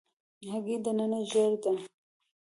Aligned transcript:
هګۍ 0.51 0.77
دننه 0.83 1.19
ژېړه 1.29 1.57
ده. 1.63 1.73